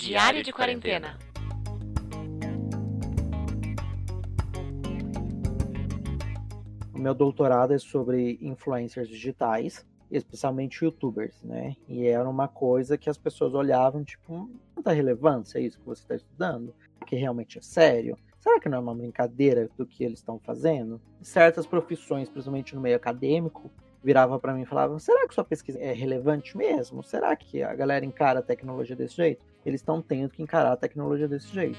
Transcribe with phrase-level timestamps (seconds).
[0.00, 1.18] Diário de Quarentena.
[6.94, 11.76] O meu doutorado é sobre influencers digitais, especialmente youtubers, né?
[11.86, 16.14] E era uma coisa que as pessoas olhavam, tipo, tanta relevância isso que você está
[16.14, 16.74] estudando?
[17.06, 18.16] Que realmente é sério?
[18.40, 20.98] Será que não é uma brincadeira do que eles estão fazendo?
[21.20, 23.70] Certas profissões, principalmente no meio acadêmico,
[24.02, 27.02] virava para mim e falava: será que sua pesquisa é relevante mesmo?
[27.02, 29.49] Será que a galera encara a tecnologia desse jeito?
[29.64, 31.78] Eles estão tendo que encarar a tecnologia desse jeito.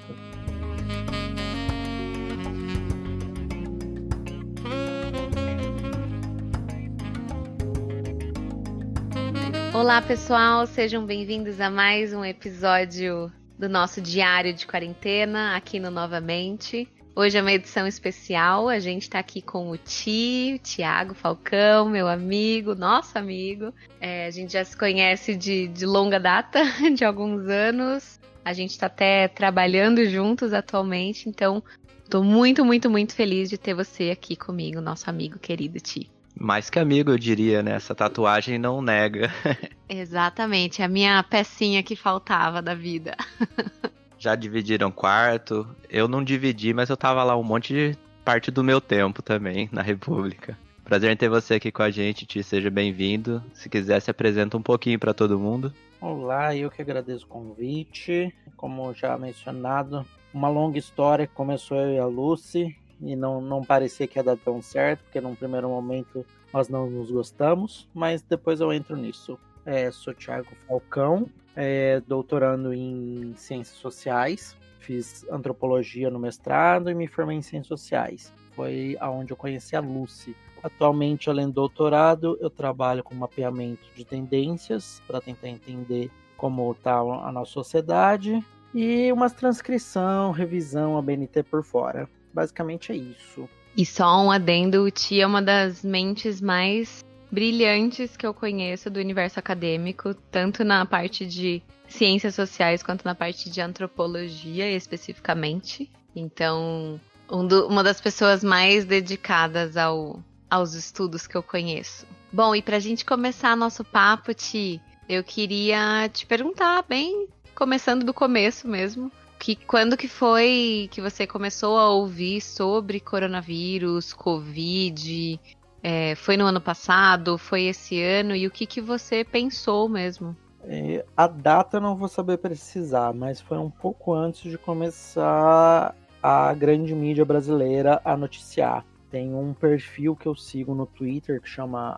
[9.73, 15.89] Olá, pessoal, sejam bem-vindos a mais um episódio do nosso diário de quarentena aqui no
[15.89, 16.87] Novamente.
[17.13, 21.89] Hoje é uma edição especial, a gente está aqui com o Ti, o Tiago Falcão,
[21.89, 23.73] meu amigo, nosso amigo.
[23.99, 26.63] É, a gente já se conhece de, de longa data,
[26.95, 28.17] de alguns anos.
[28.45, 31.61] A gente está até trabalhando juntos atualmente, então
[32.01, 36.09] estou muito, muito, muito feliz de ter você aqui comigo, nosso amigo querido Ti.
[36.33, 37.73] Mais que amigo, eu diria, né?
[37.73, 39.29] Essa tatuagem não nega.
[39.87, 43.17] Exatamente, a minha pecinha que faltava da vida.
[44.21, 45.67] Já dividiram quarto.
[45.89, 49.67] Eu não dividi, mas eu tava lá um monte de parte do meu tempo também,
[49.71, 50.55] na República.
[50.83, 52.43] Prazer em ter você aqui com a gente, Ti.
[52.43, 53.43] Seja bem-vindo.
[53.51, 55.73] Se quiser, se apresenta um pouquinho para todo mundo.
[55.99, 58.31] Olá, eu que agradeço o convite.
[58.55, 63.63] Como já mencionado, uma longa história que começou eu e a Lucy e não, não
[63.63, 68.21] parecia que ia dar tão certo, porque num primeiro momento nós não nos gostamos, mas
[68.21, 69.39] depois eu entro nisso.
[69.65, 77.07] É, sou Thiago Falcão, é, doutorando em Ciências Sociais, fiz antropologia no mestrado e me
[77.07, 78.33] formei em Ciências Sociais.
[78.55, 80.35] Foi aonde eu conheci a Lucy.
[80.63, 86.99] Atualmente, além do doutorado, eu trabalho com mapeamento de tendências para tentar entender como está
[86.99, 88.43] a nossa sociedade
[88.73, 92.09] e uma transcrição, revisão, a BNT por fora.
[92.33, 93.47] Basicamente é isso.
[93.75, 98.89] E só um adendo, o Ti é uma das mentes mais brilhantes que eu conheço
[98.89, 105.89] do universo acadêmico, tanto na parte de ciências sociais quanto na parte de antropologia especificamente.
[106.15, 106.99] Então,
[107.31, 112.05] um do, uma das pessoas mais dedicadas ao, aos estudos que eu conheço.
[112.31, 118.03] Bom, e para a gente começar nosso papo, Ti, eu queria te perguntar, bem começando
[118.03, 125.39] do começo mesmo, que quando que foi que você começou a ouvir sobre coronavírus, Covid?
[125.83, 127.37] É, foi no ano passado?
[127.37, 128.35] Foi esse ano?
[128.35, 130.35] E o que, que você pensou mesmo?
[130.63, 135.95] É, a data eu não vou saber precisar, mas foi um pouco antes de começar
[136.21, 138.85] a grande mídia brasileira a noticiar.
[139.09, 141.97] Tem um perfil que eu sigo no Twitter que chama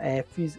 [0.00, 0.58] EFSO,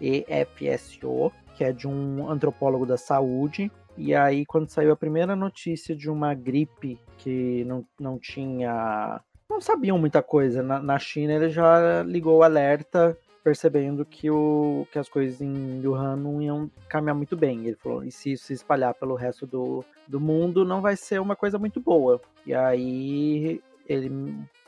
[0.00, 3.70] EFSO, que é de um antropólogo da saúde,
[4.02, 9.20] e aí, quando saiu a primeira notícia de uma gripe que não, não tinha.
[9.50, 14.86] Não sabiam muita coisa na, na China, ele já ligou o alerta, percebendo que, o,
[14.92, 17.66] que as coisas em Wuhan não iam caminhar muito bem.
[17.66, 21.20] Ele falou: e se isso se espalhar pelo resto do, do mundo, não vai ser
[21.20, 22.20] uma coisa muito boa.
[22.46, 24.08] E aí, ele,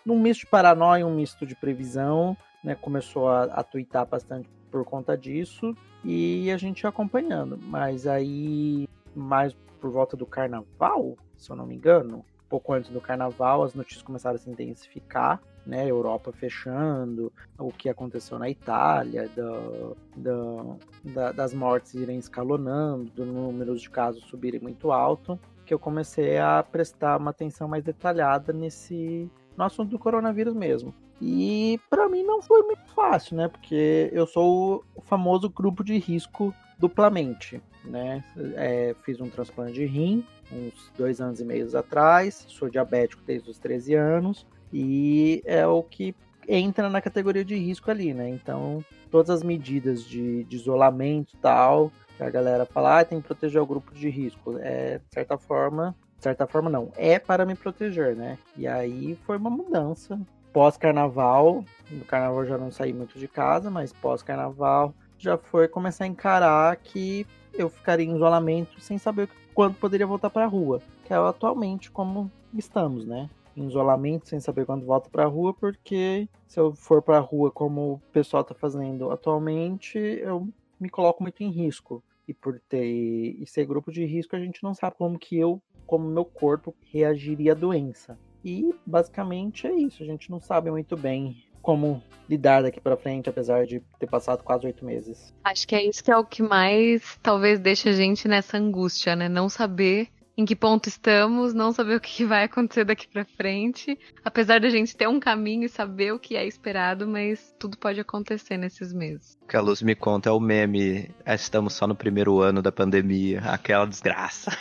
[0.05, 5.17] num misto de paranoia, um misto de previsão, né, começou a, a bastante por conta
[5.17, 7.57] disso e a gente acompanhando.
[7.63, 12.25] Mas aí mais por volta do carnaval, se eu não me engano.
[12.53, 15.91] Pouco antes do carnaval, as notícias começaram a se intensificar, né?
[15.91, 20.77] Europa fechando, o que aconteceu na Itália, do, do,
[21.15, 26.37] da, das mortes irem escalonando, do números de casos subirem muito alto, que eu comecei
[26.37, 30.95] a prestar uma atenção mais detalhada nesse no assunto do coronavírus mesmo.
[31.23, 33.49] E para mim não foi muito fácil, né?
[33.49, 38.25] Porque eu sou o famoso grupo de risco duplamente, né?
[38.55, 43.51] É, fiz um transplante de rim uns dois anos e meio atrás, sou diabético desde
[43.51, 46.15] os 13 anos e é o que
[46.49, 48.29] entra na categoria de risco ali, né?
[48.29, 53.21] Então, todas as medidas de, de isolamento e tal, que a galera fala, ah, tem
[53.21, 57.19] que proteger o grupo de risco, é, de certa forma, de certa forma não, é
[57.19, 58.39] para me proteger, né?
[58.57, 60.21] E aí foi uma mudança.
[60.53, 66.09] Pós-carnaval, no carnaval já não saí muito de casa, mas pós-carnaval já foi começar a
[66.09, 71.13] encarar que eu ficaria em isolamento sem saber quando poderia voltar para a rua, que
[71.13, 73.29] é atualmente como estamos, né?
[73.57, 77.21] Em isolamento sem saber quando volto para a rua, porque se eu for para a
[77.21, 80.49] rua como o pessoal está fazendo atualmente, eu
[80.81, 82.03] me coloco muito em risco.
[82.27, 85.61] E por ter e ser grupo de risco, a gente não sabe como que eu,
[85.87, 88.19] como meu corpo reagiria à doença.
[88.45, 93.29] E basicamente é isso, a gente não sabe muito bem como lidar daqui para frente,
[93.29, 95.33] apesar de ter passado quase oito meses.
[95.45, 99.15] Acho que é isso que é o que mais talvez deixa a gente nessa angústia,
[99.15, 99.29] né?
[99.29, 103.99] Não saber em que ponto estamos, não saber o que vai acontecer daqui para frente,
[104.25, 108.01] apesar da gente ter um caminho e saber o que é esperado, mas tudo pode
[108.01, 109.39] acontecer nesses meses.
[109.43, 112.63] O que a Luz me conta é o meme, é, estamos só no primeiro ano
[112.63, 114.57] da pandemia, aquela desgraça.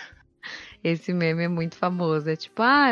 [0.84, 2.92] Esse meme é muito famoso, é tipo, ah,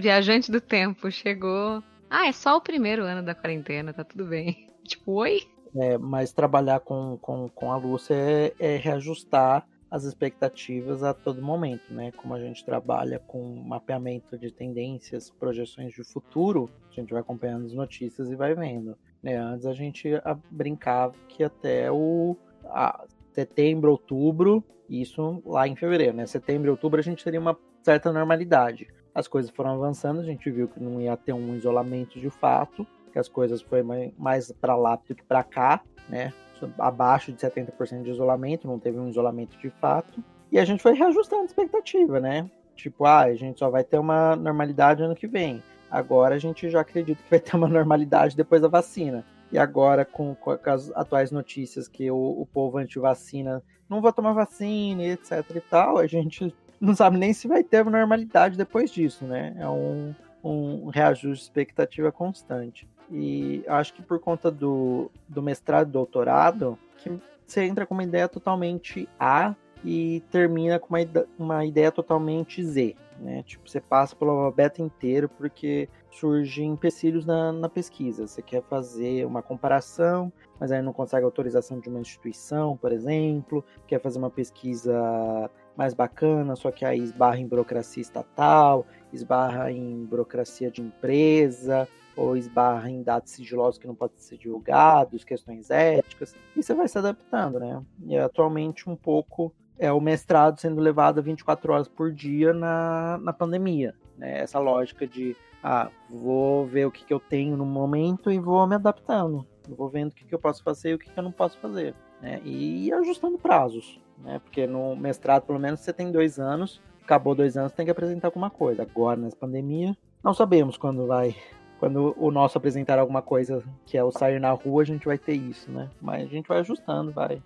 [0.00, 4.66] viajante do tempo chegou, ah, é só o primeiro ano da quarentena, tá tudo bem.
[4.84, 5.42] Tipo, oi?
[5.76, 11.42] É, mas trabalhar com, com, com a Lúcia é, é reajustar as expectativas a todo
[11.42, 12.12] momento, né?
[12.12, 17.66] Como a gente trabalha com mapeamento de tendências, projeções de futuro, a gente vai acompanhando
[17.66, 18.96] as notícias e vai vendo.
[19.22, 19.36] Né?
[19.36, 20.10] Antes a gente
[20.50, 26.26] brincava que até o a, setembro, outubro, isso lá em fevereiro, né?
[26.26, 28.88] Setembro outubro a gente teria uma certa normalidade.
[29.14, 32.86] As coisas foram avançando, a gente viu que não ia ter um isolamento de fato,
[33.12, 36.32] que as coisas foram mais para lá do que para cá, né?
[36.78, 40.22] abaixo de 70% de isolamento, não teve um isolamento de fato.
[40.50, 42.50] E a gente foi reajustando a expectativa, né?
[42.74, 45.62] Tipo, ah, a gente só vai ter uma normalidade ano que vem.
[45.90, 49.24] Agora a gente já acredita que vai ter uma normalidade depois da vacina.
[49.50, 54.32] E agora, com, com as atuais notícias que o, o povo anti-vacina não vai tomar
[54.32, 59.24] vacina, etc e tal, a gente não sabe nem se vai ter normalidade depois disso,
[59.24, 59.54] né?
[59.58, 62.88] É um, um reajuste de expectativa constante.
[63.10, 67.10] E acho que por conta do, do mestrado e doutorado, que
[67.46, 69.54] você entra com uma ideia totalmente A
[69.84, 70.98] e termina com uma,
[71.38, 72.94] uma ideia totalmente Z.
[73.18, 73.42] Né?
[73.42, 78.26] Tipo, você passa pelo alfabeto inteiro porque surgem empecilhos na, na pesquisa.
[78.26, 83.64] Você quer fazer uma comparação, mas aí não consegue autorização de uma instituição, por exemplo,
[83.86, 90.04] quer fazer uma pesquisa mais bacana, só que aí esbarra em burocracia estatal, esbarra em
[90.04, 96.34] burocracia de empresa, ou esbarra em dados sigilosos que não podem ser divulgados, questões éticas,
[96.56, 97.80] e você vai se adaptando, né?
[98.04, 103.32] E atualmente um pouco é o mestrado sendo levado 24 horas por dia na, na
[103.32, 104.40] pandemia, né?
[104.40, 108.66] Essa lógica de, ah, vou ver o que, que eu tenho no momento e vou
[108.66, 111.22] me adaptando, vou vendo o que, que eu posso fazer e o que, que eu
[111.22, 112.40] não posso fazer, né?
[112.44, 114.40] E ajustando prazos, né?
[114.42, 118.28] Porque no mestrado, pelo menos, você tem dois anos, acabou dois anos, tem que apresentar
[118.28, 118.82] alguma coisa.
[118.82, 121.34] Agora, nessa pandemia, não sabemos quando vai
[121.78, 125.16] quando o nosso apresentar alguma coisa que é o sair na rua, a gente vai
[125.16, 125.88] ter isso, né?
[126.00, 127.40] Mas a gente vai ajustando, vai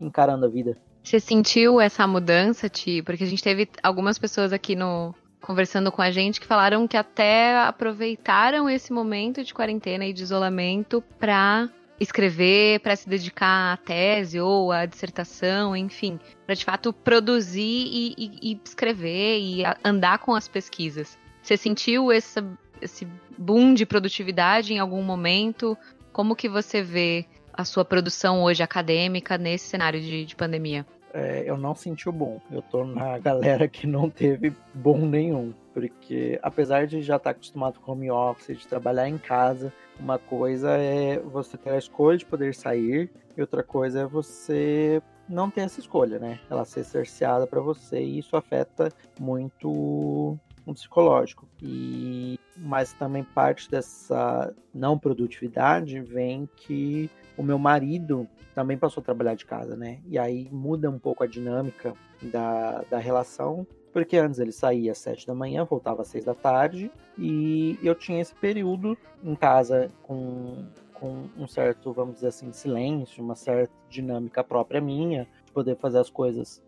[0.00, 0.76] encarando a vida.
[1.02, 3.00] Você sentiu essa mudança, Ti?
[3.00, 6.96] Porque a gente teve algumas pessoas aqui no conversando com a gente que falaram que
[6.96, 13.76] até aproveitaram esse momento de quarentena e de isolamento para escrever, para se dedicar à
[13.76, 20.18] tese ou à dissertação, enfim, para de fato produzir e, e, e escrever e andar
[20.18, 21.18] com as pesquisas.
[21.42, 22.44] Você sentiu essa,
[22.80, 23.06] esse
[23.38, 25.76] boom de produtividade em algum momento?
[26.12, 30.86] Como que você vê a sua produção hoje acadêmica nesse cenário de, de pandemia?
[31.16, 32.38] É, eu não senti o bom.
[32.50, 35.54] Eu tô na galera que não teve bom nenhum.
[35.72, 40.72] Porque apesar de já estar acostumado com home office, de trabalhar em casa, uma coisa
[40.72, 45.62] é você ter a escolha de poder sair, e outra coisa é você não ter
[45.62, 46.38] essa escolha, né?
[46.50, 51.46] Ela ser cerceada para você e isso afeta muito um psicológico.
[51.62, 59.04] E mas também parte dessa não produtividade vem que o meu marido também passou a
[59.04, 60.00] trabalhar de casa, né?
[60.06, 64.98] E aí muda um pouco a dinâmica da, da relação, porque antes ele saía às
[64.98, 69.90] sete da manhã, voltava às seis da tarde, e eu tinha esse período em casa
[70.02, 75.76] com, com um certo, vamos dizer assim, silêncio, uma certa dinâmica própria minha, de poder
[75.76, 76.62] fazer as coisas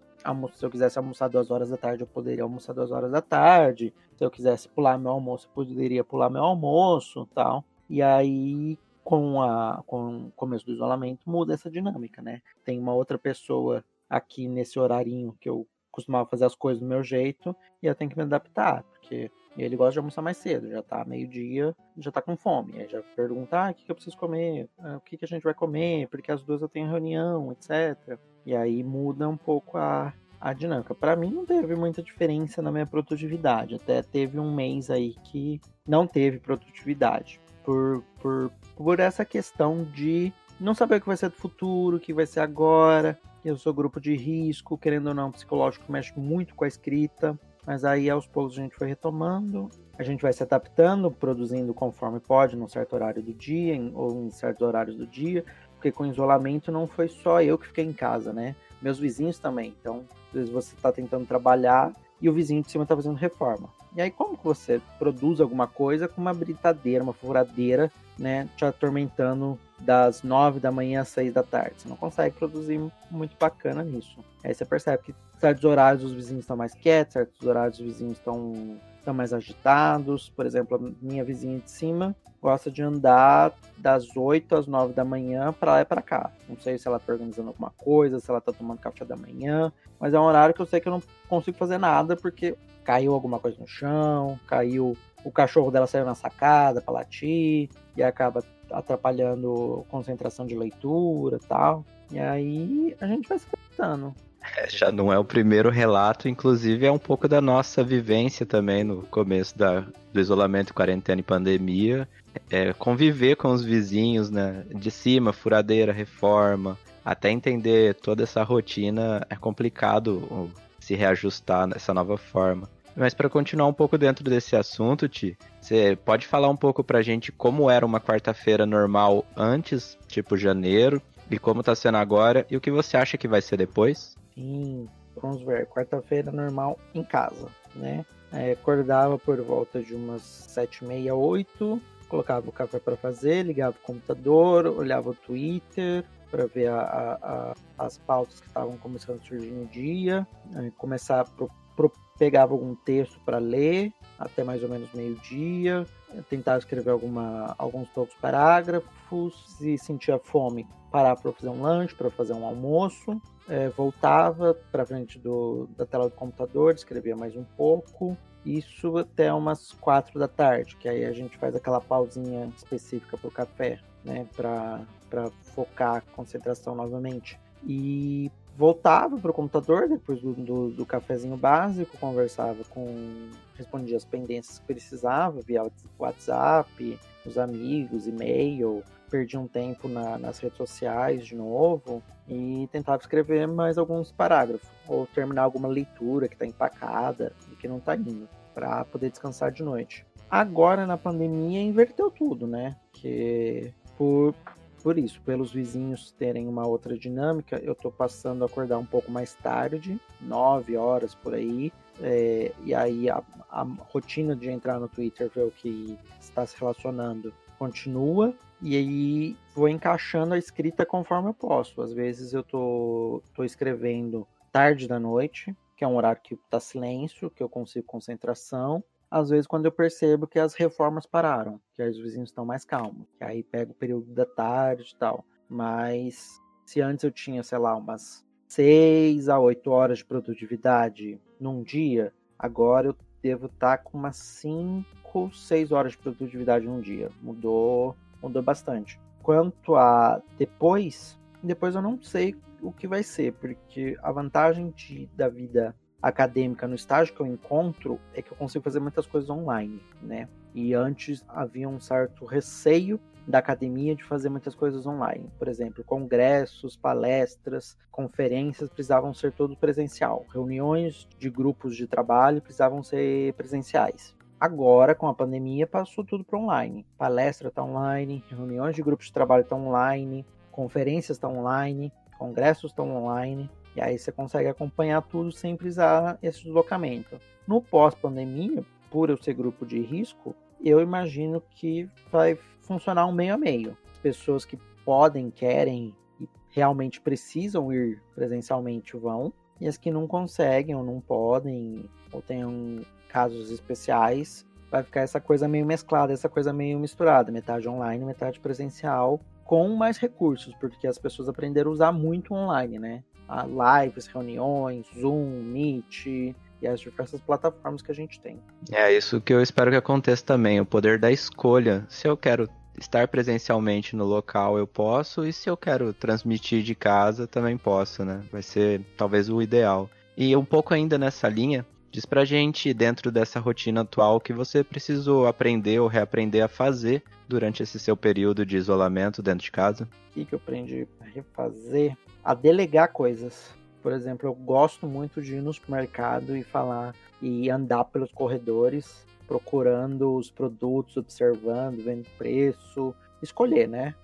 [0.53, 3.95] se eu quisesse almoçar duas horas da tarde, eu poderia almoçar duas horas da tarde.
[4.17, 7.65] Se eu quisesse pular meu almoço, eu poderia pular meu almoço tal.
[7.89, 12.43] E aí, com, a, com o começo do isolamento, muda essa dinâmica, né?
[12.65, 17.03] Tem uma outra pessoa aqui nesse horarinho que eu costumava fazer as coisas do meu
[17.03, 19.31] jeito e eu tenho que me adaptar, porque
[19.63, 22.79] ele gosta de almoçar mais cedo, já tá meio-dia, já tá com fome.
[22.79, 24.69] Aí já pergunta, ah, o que, que eu preciso comer?
[24.79, 26.09] Ah, o que, que a gente vai comer?
[26.09, 28.19] Porque as duas eu tenho reunião, etc.
[28.47, 30.95] E aí muda um pouco a, a dinâmica.
[30.95, 33.75] Para mim não teve muita diferença na minha produtividade.
[33.75, 37.41] Até teve um mês aí que não teve produtividade.
[37.65, 42.01] Por, por, por essa questão de não saber o que vai ser do futuro, o
[42.01, 43.19] que vai ser agora.
[43.45, 47.39] Eu sou grupo de risco, querendo ou não, psicológico mexe muito com a escrita.
[47.69, 49.69] Mas aí aos poucos a gente foi retomando.
[49.99, 54.25] A gente vai se adaptando, produzindo conforme pode, num certo horário do dia, em, ou
[54.25, 55.45] em certos horários do dia
[55.79, 58.55] porque com isolamento não foi só eu que fiquei em casa, né?
[58.83, 59.75] Meus vizinhos também.
[59.81, 63.69] Então, às vezes você está tentando trabalhar e o vizinho de cima está fazendo reforma.
[63.97, 68.65] E aí, como que você produz alguma coisa com uma britadeira, uma furadeira, né, te
[68.65, 71.75] atormentando das nove da manhã às seis da tarde?
[71.79, 74.19] Você não consegue produzir muito bacana nisso.
[74.45, 78.19] Aí você percebe que certos horários os vizinhos estão mais quietos, certos horários os vizinhos
[78.19, 78.79] estão
[79.09, 80.29] estão mais agitados.
[80.31, 85.05] Por exemplo, a minha vizinha de cima gosta de andar das 8 às 9 da
[85.05, 86.31] manhã para lá e para cá.
[86.49, 89.73] Não sei se ela está organizando alguma coisa, se ela está tomando café da manhã,
[89.99, 93.13] mas é um horário que eu sei que eu não consigo fazer nada porque caiu
[93.13, 98.43] alguma coisa no chão, caiu o cachorro dela saiu na sacada para latir e acaba
[98.71, 101.85] atrapalhando concentração de leitura, tal.
[102.11, 104.15] E aí a gente vai se adaptando.
[104.57, 108.85] É, já não é o primeiro relato, inclusive é um pouco da nossa vivência também
[108.85, 112.09] no começo da, do isolamento, quarentena e pandemia.
[112.51, 114.65] É, conviver com os vizinhos, né?
[114.75, 122.17] De cima, furadeira, reforma, até entender toda essa rotina é complicado se reajustar nessa nova
[122.17, 122.69] forma.
[122.97, 127.01] Mas para continuar um pouco dentro desse assunto, Ti, você pode falar um pouco pra
[127.01, 131.01] gente como era uma quarta-feira normal antes, tipo janeiro,
[131.31, 134.17] e como tá sendo agora, e o que você acha que vai ser depois?
[134.39, 134.89] Sim,
[135.21, 138.07] vamos ver, quarta-feira normal em casa, né?
[138.33, 143.43] É, acordava por volta de umas sete e meia, oito, colocava o café para fazer,
[143.43, 147.55] ligava o computador, olhava o Twitter para ver a, a, a,
[147.87, 150.71] as pautas que estavam começando a surgir no dia, né?
[150.77, 155.85] começar pro, pro, pegava algum texto para ler até mais ou menos meio dia,
[156.29, 162.11] tentava escrever alguma, alguns poucos parágrafos, e sentia fome, parar para fazer um lanche, para
[162.11, 167.45] fazer um almoço, é, voltava para frente do, da tela do computador, escrevia mais um
[167.57, 173.17] pouco, isso até umas quatro da tarde, que aí a gente faz aquela pausinha específica
[173.17, 177.39] para o café, né, para focar a concentração novamente.
[177.67, 183.31] E voltava para o computador depois do, do, do, cafezinho básico, conversava com.
[183.55, 185.63] respondia as pendências que precisava via
[185.97, 193.01] WhatsApp, os amigos, e-mail, perdia um tempo na, nas redes sociais de novo e tentava
[193.01, 197.95] escrever mais alguns parágrafos ou terminar alguma leitura que está empacada e que não está
[197.95, 200.05] indo para poder descansar de noite.
[200.29, 202.77] Agora na pandemia inverteu tudo, né?
[202.93, 204.35] Que por
[204.83, 209.11] por isso, pelos vizinhos terem uma outra dinâmica, eu estou passando a acordar um pouco
[209.11, 214.89] mais tarde, 9 horas por aí, é, e aí a, a, rotina de entrar no
[214.89, 221.29] Twitter, ver o que está se relacionando, continua, e aí vou encaixando a escrita conforme
[221.29, 221.83] eu posso.
[221.83, 226.59] Às vezes eu tô, tô escrevendo tarde da noite, que é um horário que tá
[226.59, 231.83] silêncio, que eu consigo concentração, às vezes quando eu percebo que as reformas pararam, que
[231.83, 235.25] os vizinhos estão mais calmos, que aí pega o período da tarde e tal.
[235.49, 241.63] Mas se antes eu tinha, sei lá, umas 6 a 8 horas de produtividade num
[241.63, 247.11] dia, agora eu devo estar tá com umas 5, 6 horas de produtividade num dia.
[247.23, 249.01] Mudou, mudou bastante.
[249.23, 255.07] Quanto a depois, depois eu não sei o que vai ser, porque a vantagem de,
[255.15, 259.29] da vida acadêmica no estágio que eu encontro é que eu consigo fazer muitas coisas
[259.29, 260.29] online, né?
[260.55, 265.31] E antes havia um certo receio da academia de fazer muitas coisas online.
[265.39, 270.25] Por exemplo, congressos, palestras, conferências precisavam ser todo presencial.
[270.33, 274.17] Reuniões de grupos de trabalho precisavam ser presenciais.
[274.41, 276.87] Agora, com a pandemia, passou tudo para online.
[276.97, 282.89] Palestra está online, reuniões de grupos de trabalho estão online, conferências estão online, congressos estão
[282.97, 283.51] online.
[283.77, 287.19] E aí você consegue acompanhar tudo sem precisar esse deslocamento.
[287.47, 293.35] No pós-pandemia, por eu ser grupo de risco, eu imagino que vai funcionar um meio
[293.35, 293.77] a meio.
[294.03, 300.75] Pessoas que podem, querem e realmente precisam ir presencialmente vão, e as que não conseguem
[300.75, 306.53] ou não podem, ou tenham casos especiais, vai ficar essa coisa meio mesclada, essa coisa
[306.53, 311.93] meio misturada, metade online, metade presencial, com mais recursos, porque as pessoas aprenderam a usar
[311.93, 313.03] muito online, né?
[313.47, 316.35] Lives, reuniões, Zoom, Meet e
[316.67, 318.41] as diversas plataformas que a gente tem.
[318.71, 321.85] É isso que eu espero que aconteça também, o poder da escolha.
[321.89, 326.75] Se eu quero estar presencialmente no local, eu posso, e se eu quero transmitir de
[326.75, 328.23] casa, também posso, né?
[328.31, 329.91] Vai ser talvez o ideal.
[330.17, 334.63] E um pouco ainda nessa linha, diz pra gente, dentro dessa rotina atual, que você
[334.63, 339.89] precisou aprender ou reaprender a fazer durante esse seu período de isolamento dentro de casa.
[340.11, 341.97] O que, que eu aprendi a refazer?
[342.29, 343.55] a delegar coisas.
[343.83, 349.07] Por exemplo, eu gosto muito de ir no supermercado e falar e andar pelos corredores,
[349.27, 353.95] procurando os produtos, observando, vendo preço, escolher, né?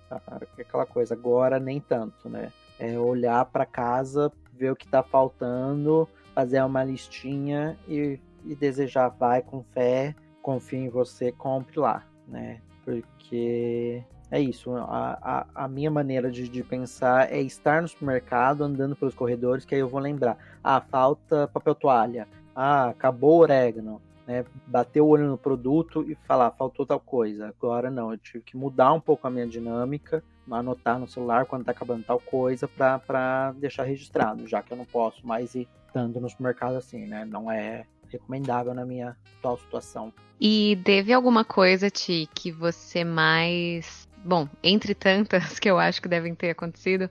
[0.57, 1.13] Aquela coisa.
[1.13, 2.51] Agora nem tanto, né?
[2.79, 9.07] É olhar para casa, ver o que está faltando fazer uma listinha e, e desejar,
[9.07, 12.59] vai com fé, confia em você, compre lá, né?
[12.83, 18.63] Porque é isso, a, a, a minha maneira de, de, pensar é estar no supermercado,
[18.63, 23.41] andando pelos corredores, que aí eu vou lembrar, ah, falta papel toalha, ah, acabou o
[23.41, 24.43] orégano, né?
[24.67, 27.47] Bater o olho no produto e falar, faltou tal coisa.
[27.47, 31.65] Agora não, eu tive que mudar um pouco a minha dinâmica, anotar no celular quando
[31.65, 36.19] tá acabando tal coisa para deixar registrado, já que eu não posso mais ir tanto
[36.19, 37.25] no supermercado assim, né?
[37.25, 40.13] Não é recomendável na minha atual situação.
[40.39, 44.07] E teve alguma coisa, Ti, que você mais.
[44.23, 47.09] Bom, entre tantas que eu acho que devem ter acontecido,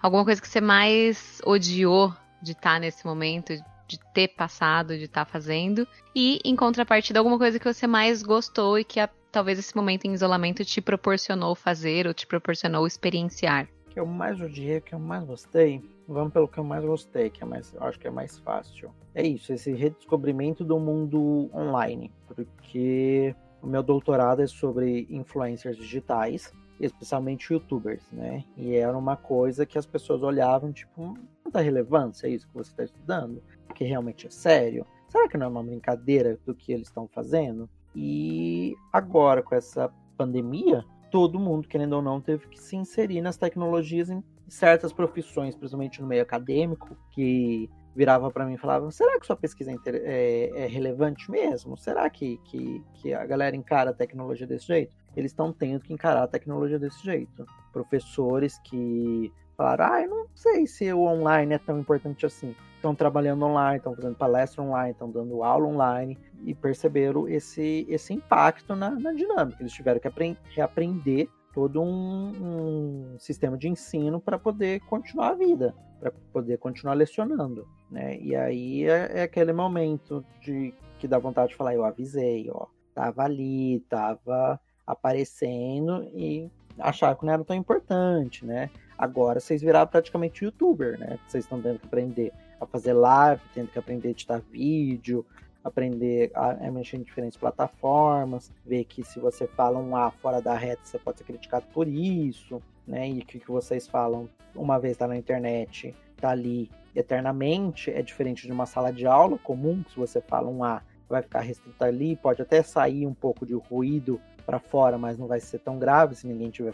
[0.00, 3.52] alguma coisa que você mais odiou de estar tá nesse momento,
[3.86, 8.22] de ter passado, de estar tá fazendo, e em contrapartida, alguma coisa que você mais
[8.22, 12.86] gostou e que a, talvez esse momento em isolamento te proporcionou fazer ou te proporcionou
[12.86, 13.68] experienciar.
[13.86, 16.84] O que eu mais odiei, o que eu mais gostei, vamos pelo que eu mais
[16.84, 18.90] gostei, que é mais, acho que é mais fácil.
[19.14, 26.52] É isso, esse redescobrimento do mundo online, porque o meu doutorado é sobre influencers digitais,
[26.78, 28.44] especialmente youtubers, né?
[28.56, 32.84] E era uma coisa que as pessoas olhavam, tipo, tanta relevância isso que você está
[32.84, 33.42] estudando?
[33.76, 34.86] Que realmente é sério?
[35.06, 37.68] Será que não é uma brincadeira do que eles estão fazendo?
[37.94, 43.36] E agora, com essa pandemia, todo mundo, querendo ou não, teve que se inserir nas
[43.36, 49.20] tecnologias em certas profissões, principalmente no meio acadêmico, que virava para mim e falava: será
[49.20, 51.76] que sua pesquisa é, é, é relevante mesmo?
[51.76, 54.94] Será que, que, que, a galera encara a tecnologia desse jeito?
[55.14, 57.46] Eles estão tendo que encarar a tecnologia desse jeito.
[57.72, 62.54] Professores que falaram: ah, eu não sei se o online é tão importante assim.
[62.76, 68.12] Estão trabalhando online, estão fazendo palestra online, estão dando aula online e perceberam esse, esse
[68.12, 69.60] impacto na, na dinâmica.
[69.60, 75.74] Eles tiveram que reaprender todo um, um sistema de ensino para poder continuar a vida,
[75.98, 78.18] para poder continuar lecionando, né?
[78.20, 82.66] E aí é, é, aquele momento de que dá vontade de falar, eu avisei, ó,
[82.94, 88.70] tava ali, tava aparecendo e achar que não era tão importante, né?
[88.98, 91.18] Agora vocês viraram praticamente youtuber, né?
[91.26, 95.24] Vocês estão tendo que aprender a fazer live, tendo que aprender a editar vídeo,
[95.62, 100.54] aprender a, mexer em diferentes plataformas, ver que se você fala um A fora da
[100.54, 103.08] reta, você pode ser criticado por isso, né?
[103.08, 108.00] E o que, que vocês falam uma vez está na internet, tá ali eternamente, é
[108.00, 111.40] diferente de uma sala de aula comum, que se você fala um A, vai ficar
[111.40, 115.58] restrito ali, pode até sair um pouco de ruído para fora, mas não vai ser
[115.58, 116.72] tão grave se ninguém estiver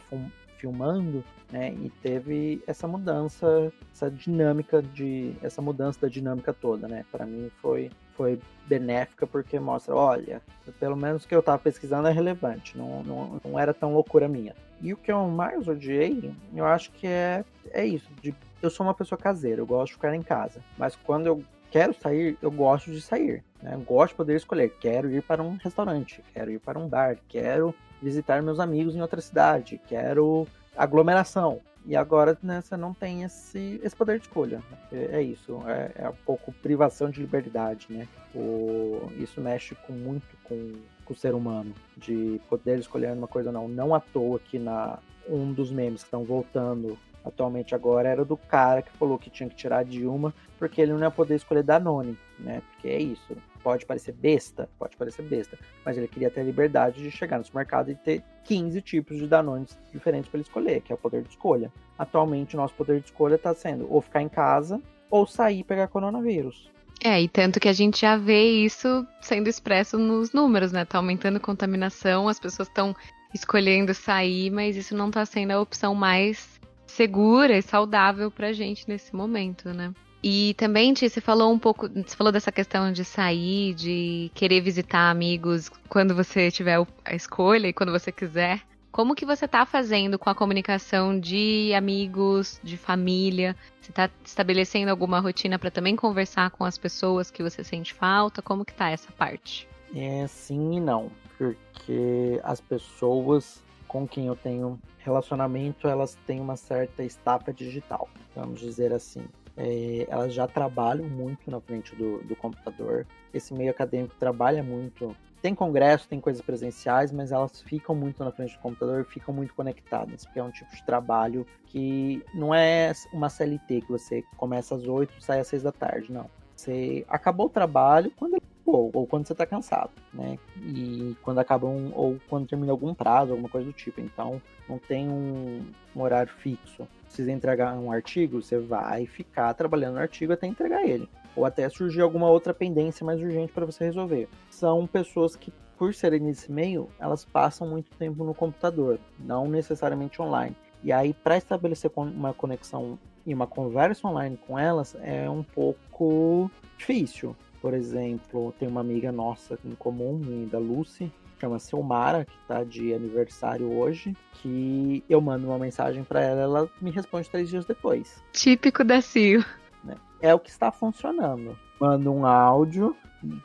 [0.62, 1.72] filmando, né?
[1.72, 7.04] E teve essa mudança, essa dinâmica de essa mudança da dinâmica toda, né?
[7.10, 10.40] Para mim foi foi benéfica porque mostra, olha,
[10.78, 14.28] pelo menos o que eu estava pesquisando é relevante, não, não, não era tão loucura
[14.28, 14.54] minha.
[14.80, 18.86] E o que eu mais odiei, eu acho que é, é isso, de, eu sou
[18.86, 22.50] uma pessoa caseira, eu gosto de ficar em casa, mas quando eu quero sair, eu
[22.50, 23.74] gosto de sair, né?
[23.74, 27.16] Eu gosto de poder escolher, quero ir para um restaurante, quero ir para um bar,
[27.28, 31.60] quero visitar meus amigos em outra cidade, quero aglomeração.
[31.84, 34.62] E agora né, você não tem esse, esse poder de escolha.
[34.92, 38.06] É, é isso, é, é, um pouco privação de liberdade, né?
[38.34, 43.48] O, isso mexe com muito com, com o ser humano, de poder escolher uma coisa
[43.48, 43.68] ou não.
[43.68, 48.36] Não à toa que na, um dos memes que estão voltando atualmente agora era do
[48.36, 51.64] cara que falou que tinha que tirar a Dilma porque ele não ia poder escolher
[51.64, 52.62] Danone, né?
[52.70, 53.36] Porque é isso.
[53.64, 57.44] Pode parecer besta, pode parecer besta, mas ele queria ter a liberdade de chegar no
[57.44, 61.22] supermercado e ter 15 tipos de Danones diferentes para ele escolher, que é o poder
[61.22, 61.72] de escolha.
[61.98, 64.80] Atualmente, o nosso poder de escolha está sendo ou ficar em casa
[65.10, 66.70] ou sair e pegar coronavírus.
[67.04, 70.84] É, e tanto que a gente já vê isso sendo expresso nos números, né?
[70.84, 72.94] Tá aumentando contaminação, as pessoas estão
[73.34, 76.51] escolhendo sair, mas isso não tá sendo a opção mais
[76.92, 79.92] segura e saudável pra gente nesse momento, né?
[80.22, 84.60] E também, Tia, você falou um pouco, você falou dessa questão de sair, de querer
[84.60, 88.60] visitar amigos quando você tiver a escolha e quando você quiser.
[88.92, 93.56] Como que você está fazendo com a comunicação de amigos, de família?
[93.80, 98.42] Você está estabelecendo alguma rotina para também conversar com as pessoas que você sente falta?
[98.42, 99.66] Como que tá essa parte?
[99.94, 106.56] É sim e não, porque as pessoas com quem eu tenho relacionamento, elas têm uma
[106.56, 109.22] certa estafa digital, vamos dizer assim.
[109.54, 113.06] É, elas já trabalham muito na frente do, do computador.
[113.34, 115.14] Esse meio acadêmico trabalha muito.
[115.42, 119.52] Tem congresso, tem coisas presenciais, mas elas ficam muito na frente do computador, ficam muito
[119.54, 124.74] conectadas, porque é um tipo de trabalho que não é uma CLT que você começa
[124.74, 126.30] às 8 e sai às 6 da tarde, não.
[126.56, 130.38] Você acabou o trabalho quando ou, ou quando você está cansado, né?
[130.60, 134.00] E quando acaba um, ou quando termina algum prazo, alguma coisa do tipo.
[134.00, 135.60] Então, não tem um,
[135.94, 136.86] um horário fixo.
[137.04, 141.08] precisa entregar um artigo, você vai ficar trabalhando no artigo até entregar ele.
[141.34, 144.28] Ou até surgir alguma outra pendência mais urgente para você resolver.
[144.50, 150.20] São pessoas que, por serem nesse meio, elas passam muito tempo no computador, não necessariamente
[150.20, 150.54] online.
[150.84, 156.50] E aí, para estabelecer uma conexão e uma conversa online com elas, é um pouco
[156.76, 157.36] difícil.
[157.62, 162.92] Por exemplo, tem uma amiga nossa em comum, da Lucy, chama Silmara, que está de
[162.92, 168.20] aniversário hoje, que eu mando uma mensagem para ela, ela me responde três dias depois.
[168.32, 169.46] Típico da Sil.
[169.84, 169.94] Né?
[170.20, 171.56] É o que está funcionando.
[171.80, 172.96] Mando um áudio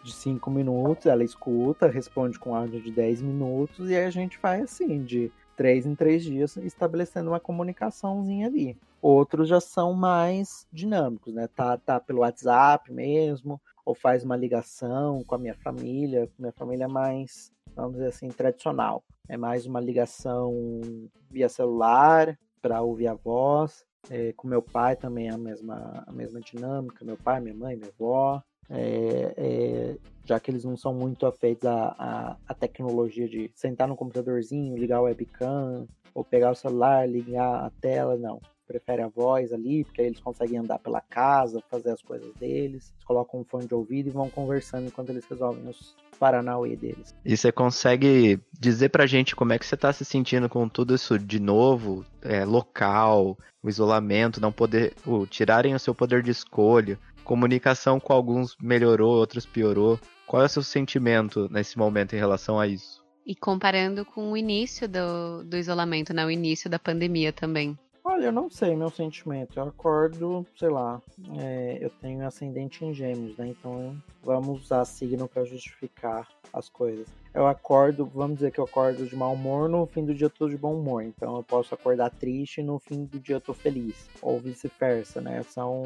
[0.03, 4.39] de cinco minutos, ela escuta, responde com áudio de 10 minutos, e aí a gente
[4.41, 8.75] vai assim, de três em três dias, estabelecendo uma comunicaçãozinha ali.
[8.99, 11.47] Outros já são mais dinâmicos, né?
[11.55, 16.83] Tá, tá pelo WhatsApp mesmo, ou faz uma ligação com a minha família, minha família
[16.83, 19.01] é mais, vamos dizer assim, tradicional.
[19.29, 20.53] É mais uma ligação
[21.31, 23.85] via celular para ouvir a voz.
[24.09, 27.77] É, com meu pai também é a mesma, a mesma dinâmica, meu pai, minha mãe,
[27.77, 28.43] minha avó.
[28.69, 33.87] É, é, já que eles não são muito afeitos à, à, à, tecnologia de sentar
[33.87, 39.07] no computadorzinho, ligar o webcam, ou pegar o celular, ligar a tela, não prefere a
[39.07, 42.91] voz ali, porque aí eles conseguem andar pela casa, fazer as coisas deles.
[42.91, 47.15] Eles colocam um fone de ouvido e vão conversando enquanto eles resolvem os paranauê deles.
[47.23, 50.95] E você consegue dizer pra gente como é que você tá se sentindo com tudo
[50.95, 56.31] isso de novo, é, local, o isolamento, não poder, o, tirarem o seu poder de
[56.31, 59.99] escolha, comunicação com alguns melhorou, outros piorou.
[60.25, 63.05] Qual é o seu sentimento nesse momento em relação a isso?
[63.25, 66.25] E comparando com o início do, do isolamento, né?
[66.25, 67.77] O início da pandemia também.
[68.09, 69.59] Olha, eu não sei meu sentimento.
[69.59, 71.01] Eu acordo, sei lá,
[71.37, 73.49] é, eu tenho ascendente em gêmeos, né?
[73.49, 77.05] Então vamos usar signo para justificar as coisas.
[77.33, 80.29] Eu acordo, vamos dizer que eu acordo de mau humor, no fim do dia eu
[80.29, 81.03] tô de bom humor.
[81.03, 84.07] Então eu posso acordar triste e no fim do dia eu tô feliz.
[84.21, 85.43] Ou vice-versa, né?
[85.43, 85.83] São,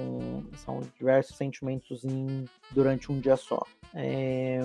[0.57, 3.65] são diversos sentimentos em, durante um dia só.
[3.95, 4.61] É,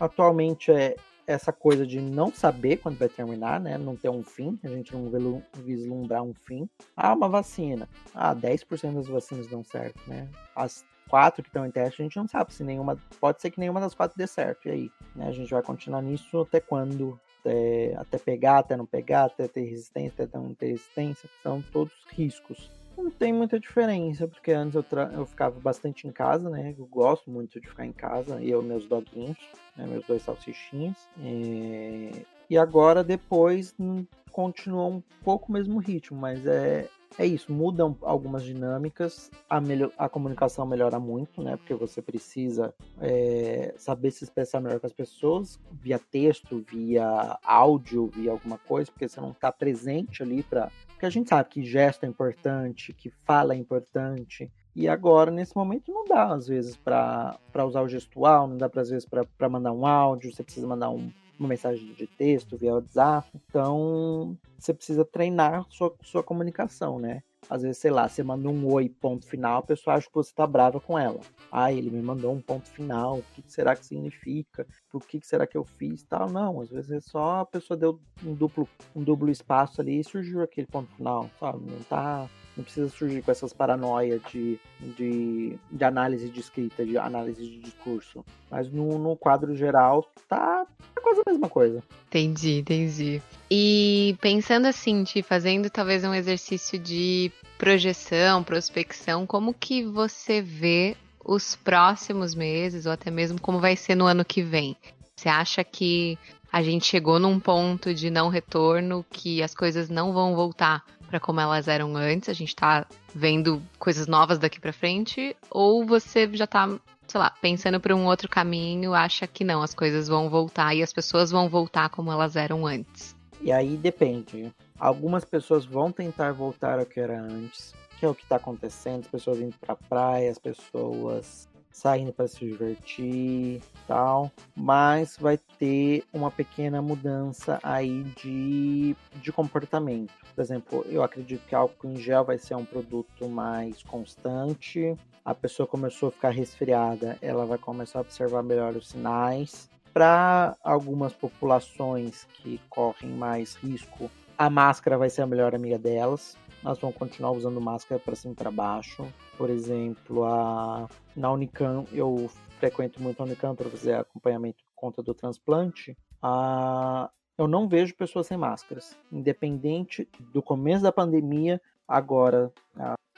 [0.00, 0.96] atualmente é,
[1.32, 3.78] essa coisa de não saber quando vai terminar, né?
[3.78, 6.68] Não ter um fim, a gente não vislumbrar um fim.
[6.96, 7.88] Ah, uma vacina.
[8.14, 10.28] Ah, 10% das vacinas dão certo, né?
[10.54, 12.98] As quatro que estão em teste, a gente não sabe se nenhuma.
[13.20, 14.66] Pode ser que nenhuma das quatro dê certo.
[14.66, 14.90] E aí?
[15.14, 15.28] Né?
[15.28, 17.20] A gente vai continuar nisso até quando?
[17.40, 21.28] Até, até pegar, até não pegar, até ter resistência, até não ter resistência.
[21.42, 22.70] São todos riscos.
[23.02, 26.72] Não tem muita diferença, porque antes eu, eu ficava bastante em casa, né?
[26.78, 29.36] Eu gosto muito de ficar em casa, e eu meus doguinhos,
[29.76, 29.84] né?
[29.88, 30.96] meus dois salsichinhos.
[31.18, 36.88] E, é, e agora, depois, hum, continua um pouco o mesmo ritmo, mas é,
[37.18, 41.56] é isso, mudam algumas dinâmicas, a, melhor, a comunicação melhora muito, né?
[41.56, 48.06] Porque você precisa é, saber se expressar melhor com as pessoas, via texto, via áudio,
[48.06, 50.70] via alguma coisa, porque você não está presente ali para
[51.02, 54.48] porque a gente sabe que gesto é importante, que fala é importante.
[54.72, 57.36] E agora, nesse momento, não dá, às vezes, para
[57.66, 61.10] usar o gestual, não dá, às vezes, para mandar um áudio, você precisa mandar um,
[61.40, 63.28] uma mensagem de texto via WhatsApp.
[63.34, 67.24] Então, você precisa treinar sua, sua comunicação, né?
[67.52, 70.32] Às vezes, sei lá, você manda um oi, ponto final, a pessoa acha que você
[70.34, 71.20] tá brava com ela.
[71.50, 74.66] Ah, ele me mandou um ponto final, o que será que significa?
[74.90, 76.02] Por que será que eu fiz?
[76.02, 80.00] Tal, não, às vezes é só a pessoa deu um duplo, um duplo espaço ali
[80.00, 81.58] e surgiu aquele ponto final, sabe?
[81.70, 86.98] Não tá não precisa surgir com essas paranoias de, de, de, análise de escrita, de
[86.98, 88.24] análise de discurso.
[88.50, 91.82] Mas no, no quadro geral, tá, tá quase a mesma coisa.
[92.08, 93.22] Entendi, entendi.
[93.50, 100.96] E pensando assim, te fazendo talvez um exercício de projeção, prospecção, como que você vê
[101.24, 104.76] os próximos meses, ou até mesmo como vai ser no ano que vem?
[105.16, 106.18] Você acha que
[106.52, 111.20] a gente chegou num ponto de não retorno, que as coisas não vão voltar para
[111.20, 116.26] como elas eram antes, a gente tá vendo coisas novas daqui para frente, ou você
[116.32, 116.66] já tá,
[117.06, 120.82] sei lá, pensando para um outro caminho, acha que não, as coisas vão voltar e
[120.82, 123.14] as pessoas vão voltar como elas eram antes?
[123.42, 124.50] E aí depende.
[124.80, 129.00] Algumas pessoas vão tentar voltar ao que era antes, que é o que está acontecendo,
[129.00, 136.04] as pessoas indo para praia, as pessoas saindo para se divertir, tal, mas vai ter
[136.12, 140.12] uma pequena mudança aí de, de comportamento.
[140.34, 144.96] Por exemplo, eu acredito que álcool em gel vai ser um produto mais constante.
[145.24, 149.70] A pessoa começou a ficar resfriada, ela vai começar a observar melhor os sinais.
[149.92, 156.36] Para algumas populações que correm mais risco, a máscara vai ser a melhor amiga delas.
[156.62, 159.06] Nós vamos continuar usando máscara para cima e para baixo.
[159.36, 160.88] Por exemplo, a...
[161.16, 165.96] na Unicam, eu frequento muito a Unicam para fazer acompanhamento por conta do transplante.
[166.22, 168.96] A eu não vejo pessoas sem máscaras.
[169.10, 172.52] Independente do começo da pandemia, agora,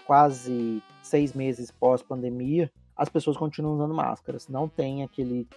[0.07, 4.48] quase seis meses pós-pandemia, as pessoas continuam usando máscaras.
[4.48, 5.48] Não tem aquele,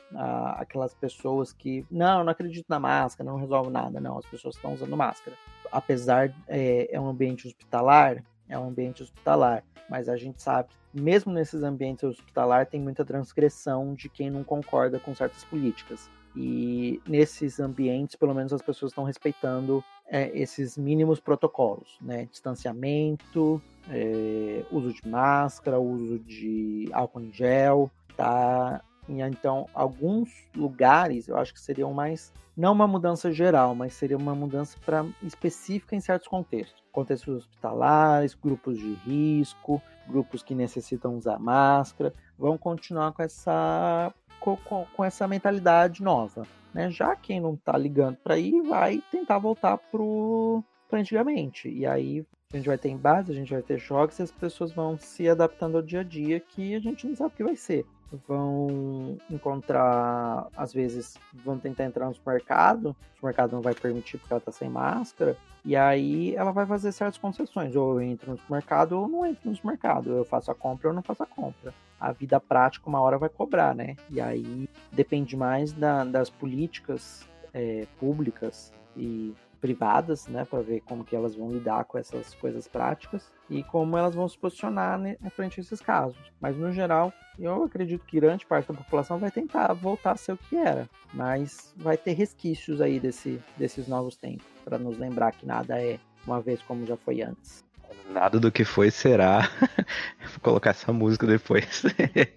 [0.55, 3.99] aquelas pessoas que, não, não acredito na máscara, não resolve nada.
[3.99, 5.37] Não, as pessoas estão usando máscara.
[5.71, 11.31] Apesar, é, é um ambiente hospitalar, é um ambiente hospitalar, mas a gente sabe, mesmo
[11.31, 16.09] nesses ambientes hospitalar, tem muita transgressão de quem não concorda com certas políticas.
[16.35, 22.27] E nesses ambientes, pelo menos as pessoas estão respeitando é, esses mínimos protocolos, né?
[22.31, 28.83] Distanciamento, é, uso de máscara, uso de álcool em gel, tá?
[29.09, 34.33] Então, alguns lugares eu acho que seriam mais não uma mudança geral, mas seria uma
[34.33, 41.37] mudança para específica em certos contextos, contextos hospitalares, grupos de risco, grupos que necessitam usar
[41.37, 46.89] máscara, vão continuar com essa com, com essa mentalidade nova, né?
[46.89, 51.69] Já quem não está ligando para ir vai tentar voltar para antigamente.
[51.69, 54.71] E aí a gente vai ter embate, a gente vai ter choques e as pessoas
[54.71, 57.55] vão se adaptando ao dia a dia que a gente não sabe o que vai
[57.55, 57.85] ser.
[58.27, 64.31] Vão encontrar, às vezes, vão tentar entrar no supermercado, o supermercado não vai permitir porque
[64.31, 67.75] ela tá sem máscara, e aí ela vai fazer certas concessões.
[67.75, 70.11] Ou eu entro no supermercado ou não entro no supermercado.
[70.11, 71.73] Eu faço a compra ou não faço a compra.
[71.99, 73.97] A vida prática uma hora vai cobrar, né?
[74.09, 81.03] E aí depende mais da, das políticas é, públicas e privadas, né, para ver como
[81.03, 84.99] que elas vão lidar com essas coisas práticas e como elas vão se posicionar
[85.35, 86.17] frente a esses casos.
[86.39, 90.33] Mas no geral, eu acredito que grande parte da população vai tentar voltar a ser
[90.33, 95.31] o que era, mas vai ter resquícios aí desse, desses novos tempos para nos lembrar
[95.31, 97.65] que nada é uma vez como já foi antes.
[98.09, 99.49] Nada do que foi será.
[100.31, 101.83] Vou colocar essa música depois.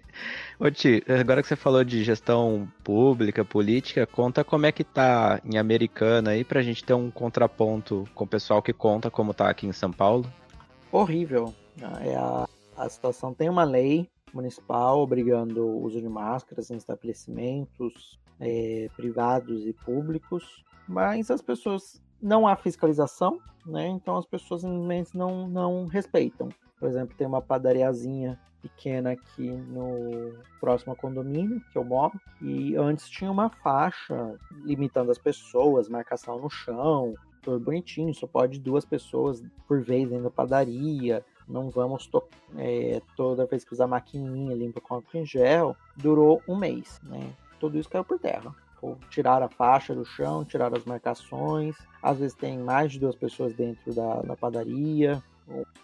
[0.63, 5.41] Ô Ti, agora que você falou de gestão pública, política, conta como é que tá
[5.43, 9.49] em Americana aí pra gente ter um contraponto com o pessoal que conta como tá
[9.49, 10.31] aqui em São Paulo.
[10.91, 11.51] Horrível.
[12.01, 12.47] É a,
[12.77, 19.65] a situação tem uma lei municipal obrigando o uso de máscaras em estabelecimentos é, privados
[19.65, 23.87] e públicos, mas as pessoas não há fiscalização, né?
[23.87, 26.49] Então as pessoas simplesmente não, não respeitam.
[26.81, 32.19] Por exemplo, tem uma padariazinha pequena aqui no próximo condomínio que eu moro.
[32.41, 37.13] E antes tinha uma faixa limitando as pessoas, marcação no chão,
[37.43, 41.23] tudo bonitinho, só pode duas pessoas por vez dentro da padaria.
[41.47, 42.09] Não vamos
[42.57, 45.75] é, toda vez que usar maquininha limpa com álcool em gel.
[45.95, 47.31] Durou um mês, né?
[47.59, 48.55] Tudo isso caiu por terra.
[49.11, 51.75] tirar a faixa do chão, tirar as marcações.
[52.01, 55.21] Às vezes tem mais de duas pessoas dentro da, da padaria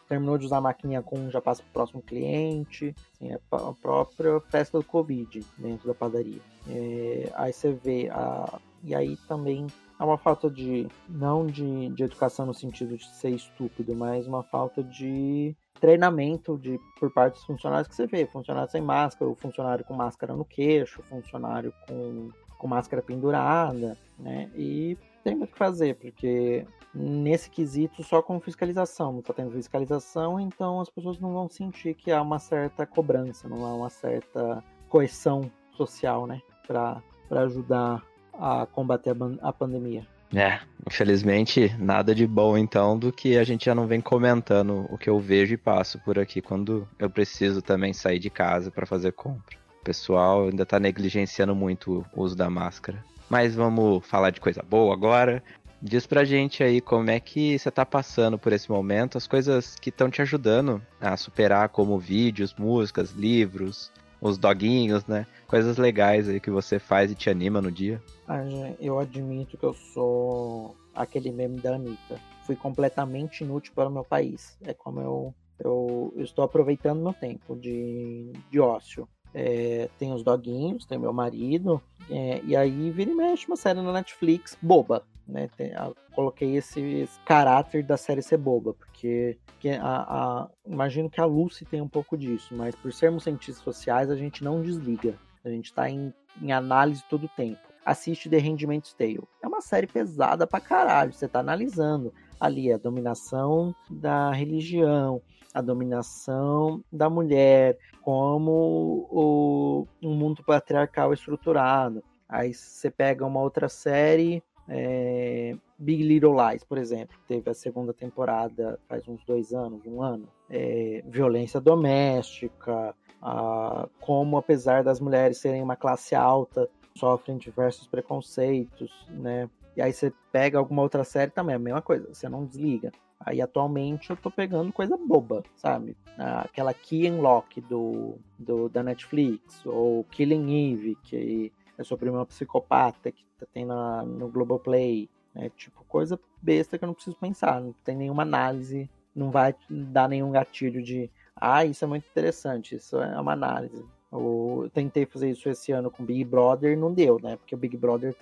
[0.07, 3.73] terminou de usar a maquininha com já passa para o próximo cliente, assim, é a
[3.73, 6.41] própria festa do Covid dentro da padaria.
[6.67, 9.67] É, aí você vê, a, e aí também
[9.97, 14.43] há uma falta de, não de, de educação no sentido de ser estúpido, mas uma
[14.43, 19.35] falta de treinamento de, por parte dos funcionários que você vê, funcionário sem máscara, o
[19.35, 25.53] funcionário com máscara no queixo, funcionário com, com máscara pendurada, né, e tem muito o
[25.53, 29.11] que fazer, porque nesse quesito só com fiscalização.
[29.11, 33.49] Não está tendo fiscalização, então as pessoas não vão sentir que há uma certa cobrança,
[33.49, 36.41] não há uma certa coesão social, né?
[36.65, 38.01] Para ajudar
[38.33, 40.07] a combater a, a pandemia.
[40.33, 44.97] É, infelizmente, nada de bom então do que a gente já não vem comentando o
[44.97, 48.85] que eu vejo e passo por aqui quando eu preciso também sair de casa para
[48.85, 49.57] fazer compra.
[49.81, 53.03] O pessoal ainda tá negligenciando muito o uso da máscara.
[53.29, 55.43] Mas vamos falar de coisa boa agora.
[55.81, 59.75] Diz pra gente aí como é que você tá passando por esse momento, as coisas
[59.75, 65.27] que estão te ajudando a superar, como vídeos, músicas, livros, os doguinhos, né?
[65.45, 68.01] Coisas legais aí que você faz e te anima no dia.
[68.27, 68.41] Ah,
[68.79, 72.19] eu admito que eu sou aquele meme da Anitta.
[72.43, 74.57] Fui completamente inútil para o meu país.
[74.63, 79.07] É como eu, eu, estou aproveitando meu tempo de, de ócio.
[79.33, 83.81] É, tem os doguinhos, tem meu marido, é, e aí vira e mexe uma série
[83.81, 85.49] na Netflix boba né?
[85.57, 91.09] Tem, a, coloquei esse, esse, caráter da série ser boba, porque que a, a, imagino
[91.09, 94.61] que a Lucy tem um pouco disso, mas por sermos cientistas sociais, a gente não
[94.61, 95.15] desliga.
[95.43, 97.59] A gente está em, em análise todo o tempo.
[97.85, 99.23] Assiste The Handmaid's Tale.
[99.41, 101.13] É uma série pesada pra caralho.
[101.13, 105.21] Você tá analisando ali a dominação da religião,
[105.57, 112.03] a dominação da mulher, como o, um mundo patriarcal estruturado.
[112.29, 117.93] Aí você pega uma outra série é, Big Little Lies, por exemplo, teve a segunda
[117.93, 120.27] temporada faz uns dois anos, um ano.
[120.49, 128.91] É, violência doméstica, a, como apesar das mulheres serem uma classe alta, sofrem diversos preconceitos,
[129.09, 129.49] né?
[129.75, 132.91] E aí você pega alguma outra série também, a mesma coisa, você não desliga.
[133.19, 135.97] Aí atualmente eu tô pegando coisa boba, sabe?
[136.17, 142.25] Aquela Key and Lock do, do, da Netflix, ou Killing Eve, que é sobre uma
[142.25, 145.09] psicopata que tem na, no Globoplay.
[145.35, 149.55] É tipo coisa besta que eu não preciso pensar, não tem nenhuma análise, não vai
[149.69, 153.85] dar nenhum gatilho de ah, isso é muito interessante, isso é uma análise.
[154.11, 157.35] Eu tentei fazer isso esse ano com Big Brother e não deu, né?
[157.35, 158.15] Porque o Big Brother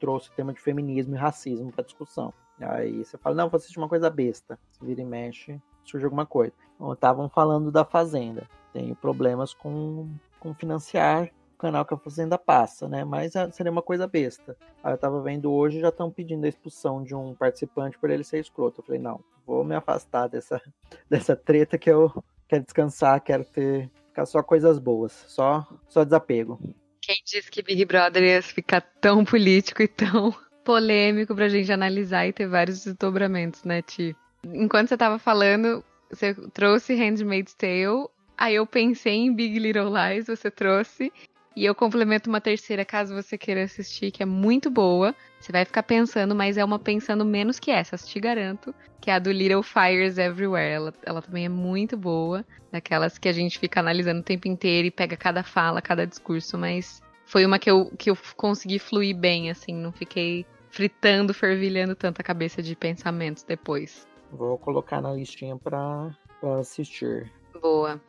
[0.00, 2.32] trouxe o tema de feminismo e racismo para discussão.
[2.60, 4.58] Aí você fala, não, vou assistir uma coisa besta.
[4.72, 6.54] Se vira e mexe, surge alguma coisa.
[6.92, 8.48] Estavam falando da Fazenda.
[8.72, 10.08] Tenho problemas com,
[10.40, 13.04] com financiar o canal que a Fazenda passa, né?
[13.04, 14.56] Mas ah, seria uma coisa besta.
[14.82, 18.24] Aí eu tava vendo hoje, já estão pedindo a expulsão de um participante por ele
[18.24, 18.80] ser escroto.
[18.80, 20.60] Eu falei, não, vou me afastar dessa,
[21.08, 22.12] dessa treta que eu
[22.48, 26.58] quero descansar, quero ter ficar só coisas boas, só só desapego.
[27.02, 32.26] Quem disse que Big Brother ia ficar tão político e tão polêmico pra gente analisar
[32.26, 34.16] e ter vários desdobramentos, né, Ti?
[34.44, 40.26] Enquanto você tava falando, você trouxe Handmaid's Tale, aí eu pensei em Big Little Lies,
[40.26, 41.12] você trouxe,
[41.56, 45.14] e eu complemento uma terceira, caso você queira assistir, que é muito boa.
[45.40, 48.74] Você vai ficar pensando, mas é uma pensando menos que essa, te garanto.
[49.00, 50.70] Que é a do Little Fires Everywhere.
[50.70, 52.44] Ela, ela também é muito boa.
[52.70, 56.58] Daquelas que a gente fica analisando o tempo inteiro e pega cada fala, cada discurso.
[56.58, 59.74] Mas foi uma que eu, que eu consegui fluir bem, assim.
[59.74, 64.06] Não fiquei fritando, fervilhando tanta cabeça de pensamentos depois.
[64.30, 67.32] Vou colocar na listinha pra, pra assistir.
[67.60, 68.00] Boa.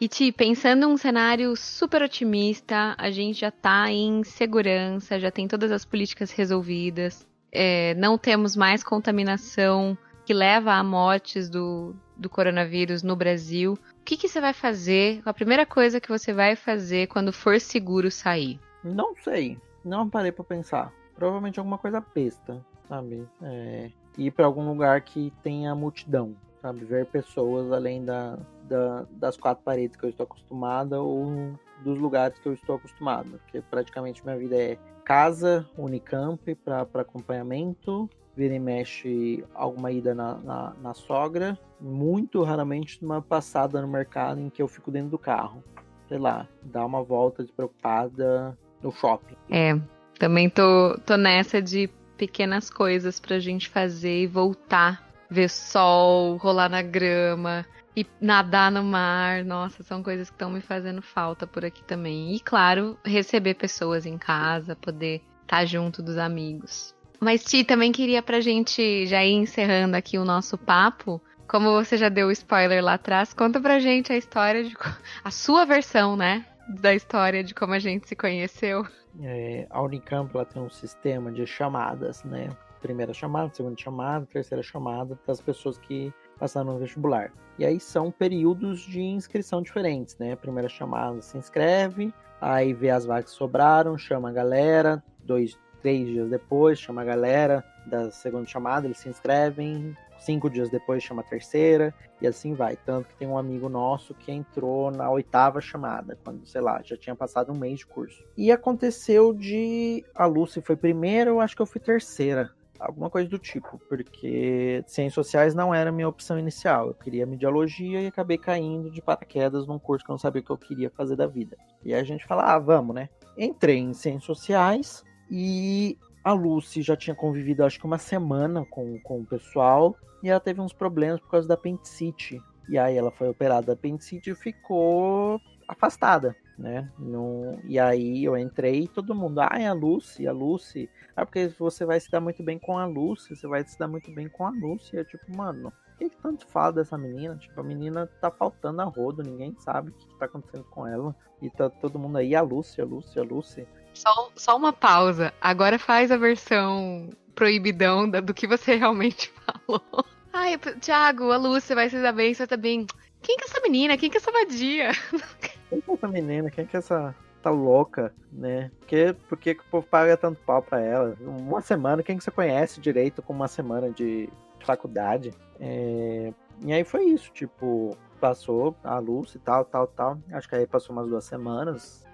[0.00, 5.46] E Ti, pensando um cenário super otimista, a gente já está em segurança, já tem
[5.48, 12.28] todas as políticas resolvidas, é, não temos mais contaminação que leva a mortes do, do
[12.28, 13.74] coronavírus no Brasil.
[13.74, 15.22] O que, que você vai fazer?
[15.24, 18.58] A primeira coisa que você vai fazer quando for seguro sair?
[18.82, 19.58] Não sei.
[19.84, 20.92] Não parei para pensar.
[21.14, 23.26] Provavelmente alguma coisa besta, sabe?
[23.40, 26.34] É, ir para algum lugar que tenha multidão
[26.66, 26.84] sabe?
[26.84, 32.38] Ver pessoas além da, da, das quatro paredes que eu estou acostumada ou dos lugares
[32.38, 33.38] que eu estou acostumado.
[33.44, 40.34] Porque praticamente minha vida é casa, Unicamp para acompanhamento, vira e mexe alguma ida na,
[40.38, 45.18] na, na, sogra, muito raramente uma passada no mercado em que eu fico dentro do
[45.18, 45.62] carro.
[46.08, 49.36] Sei lá, dar uma volta despreocupada no shopping.
[49.50, 49.78] É,
[50.18, 56.68] também tô, tô nessa de pequenas coisas pra gente fazer e voltar ver sol, rolar
[56.68, 59.44] na grama e nadar no mar.
[59.44, 62.34] Nossa, são coisas que estão me fazendo falta por aqui também.
[62.34, 66.94] E claro, receber pessoas em casa, poder estar tá junto dos amigos.
[67.20, 71.20] Mas Ti, também queria pra gente já ir encerrando aqui o nosso papo.
[71.48, 74.76] Como você já deu o spoiler lá atrás, conta pra gente a história de
[75.24, 78.84] a sua versão, né, da história de como a gente se conheceu.
[79.22, 82.50] É, a Unicamp ela tem um sistema de chamadas, né?
[82.86, 87.32] Primeira chamada, segunda chamada, terceira chamada das pessoas que passaram no vestibular.
[87.58, 90.36] E aí são períodos de inscrição diferentes, né?
[90.36, 96.06] Primeira chamada se inscreve, aí vê as vagas que sobraram, chama a galera, dois, três
[96.06, 101.22] dias depois chama a galera da segunda chamada, eles se inscrevem, cinco dias depois chama
[101.22, 102.76] a terceira, e assim vai.
[102.76, 106.96] Tanto que tem um amigo nosso que entrou na oitava chamada, quando, sei lá, já
[106.96, 108.24] tinha passado um mês de curso.
[108.36, 110.04] E aconteceu de.
[110.14, 114.82] A Lucy foi primeira, eu acho que eu fui terceira alguma coisa do tipo, porque
[114.86, 116.88] ciências sociais não era a minha opção inicial.
[116.88, 120.44] Eu queria mediologia e acabei caindo de paraquedas num curso que eu não sabia o
[120.44, 121.56] que eu queria fazer da vida.
[121.84, 123.08] E a gente fala, ah, vamos, né?
[123.36, 128.98] Entrei em ciências sociais e a Lucy já tinha convivido acho que uma semana com,
[129.00, 132.40] com o pessoal e ela teve uns problemas por causa da apendicite.
[132.68, 136.90] E aí ela foi operada da apendicite e ficou afastada né?
[136.98, 140.88] No, e aí eu entrei e todo mundo, ah, é a Lucy, a Lucy.
[141.14, 143.88] Ah, porque você vai se dar muito bem com a Lucy, você vai se dar
[143.88, 144.96] muito bem com a Lucy.
[144.96, 147.36] Eu, tipo, mano, o que, que tanto fala dessa menina?
[147.36, 150.86] Tipo, a menina tá faltando a rodo, ninguém sabe o que, que tá acontecendo com
[150.86, 151.14] ela.
[151.40, 153.66] E tá todo mundo aí, a Lucy, a Lucy, a Lucy.
[153.94, 155.32] Só, só uma pausa.
[155.40, 160.04] Agora faz a versão proibidão do que você realmente falou.
[160.32, 162.86] Ai, Thiago, a Lúcia vai se dar bem, você tá bem.
[163.22, 163.96] Quem que é essa menina?
[163.96, 164.90] Quem que é essa vadia?
[165.68, 166.50] Quem que é essa menina?
[166.50, 168.70] Quem que é essa tá louca, né?
[168.80, 171.16] Por que, por que, o povo paga tanto pau pra ela?
[171.20, 174.28] Uma semana, quem que você conhece direito com uma semana de
[174.64, 175.32] faculdade?
[175.60, 176.32] É...
[176.60, 180.18] E aí foi isso, tipo, passou a Lucy, tal, tal, tal.
[180.32, 182.04] Acho que aí passou umas duas semanas,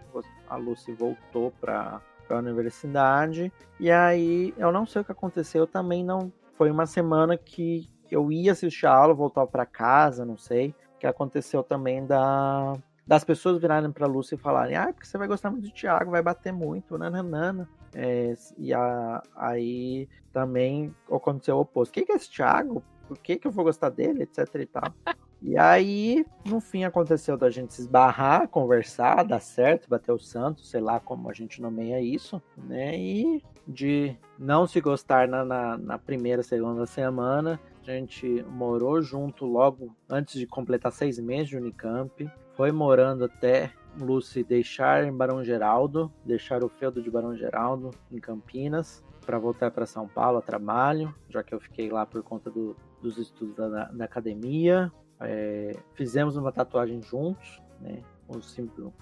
[0.49, 3.53] a Lucy voltou pra, pra universidade.
[3.79, 6.33] E aí, eu não sei o que aconteceu, também não...
[6.55, 11.07] Foi uma semana que eu ia assistir a aula, voltar para casa, não sei que
[11.09, 12.75] aconteceu também da
[13.07, 16.11] das pessoas virarem para Lúcia e falarem, ah, porque você vai gostar muito do Thiago,
[16.11, 17.69] vai bater muito, nananana.
[17.95, 21.93] É, e a, aí também aconteceu o oposto.
[21.93, 22.83] Quem que é esse Thiago?
[23.07, 24.95] Por que, que eu vou gostar dele, etc e tal.
[25.45, 30.65] E aí, no fim, aconteceu da gente se esbarrar, conversar, dar certo, bater o santo,
[30.65, 32.97] sei lá como a gente nomeia isso, né?
[32.97, 39.45] E de não se gostar na, na, na primeira, segunda semana, a gente morou junto
[39.45, 42.31] logo antes de completar seis meses de Unicamp.
[42.55, 48.19] Foi morando até Lucy deixar em Barão Geraldo, deixar o feudo de Barão Geraldo em
[48.19, 52.51] Campinas para voltar para São Paulo a trabalho, já que eu fiquei lá por conta
[52.51, 54.93] do, dos estudos da, da academia.
[55.21, 58.03] É, fizemos uma tatuagem juntos, né?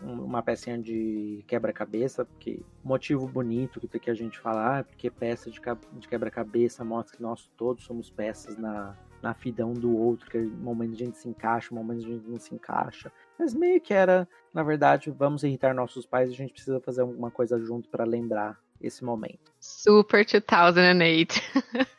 [0.02, 5.60] uma pecinha de quebra-cabeça, porque motivo bonito que a gente fala, ah, porque peça de,
[5.92, 10.56] de quebra-cabeça mostra que nós todos somos peças na, na um do outro, que no
[10.56, 13.12] momento a gente se encaixa, no momento a gente não se encaixa.
[13.38, 17.30] Mas meio que era, na verdade, vamos irritar nossos pais, a gente precisa fazer alguma
[17.30, 19.52] coisa junto para lembrar esse momento.
[19.60, 21.34] Super 2008.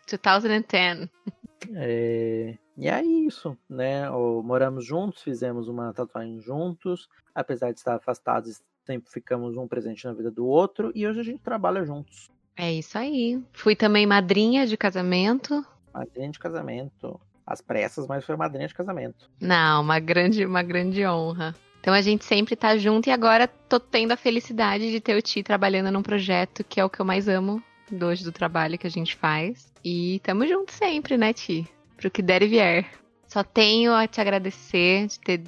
[0.07, 1.09] 2010.
[1.75, 4.09] É, e é isso, né?
[4.43, 10.13] moramos juntos, fizemos uma tatuagem juntos, apesar de estar afastados, sempre ficamos um presente na
[10.13, 12.31] vida do outro e hoje a gente trabalha juntos.
[12.57, 13.41] É isso aí.
[13.53, 15.65] Fui também madrinha de casamento.
[15.93, 17.19] Madrinha de casamento.
[17.45, 19.29] As pressas, mas foi madrinha de casamento.
[19.39, 21.55] Não, uma grande, uma grande honra.
[21.81, 25.21] Então a gente sempre tá junto e agora tô tendo a felicidade de ter o
[25.21, 27.61] Ti trabalhando num projeto que é o que eu mais amo
[27.91, 29.71] do hoje do trabalho que a gente faz.
[29.83, 31.67] E tamo junto sempre, né, Ti?
[31.97, 32.85] Pro que der e vier.
[33.27, 35.41] Só tenho a te agradecer de ter